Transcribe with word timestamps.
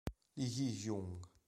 Lee 0.35 0.73
Hyo-jung 0.73 1.21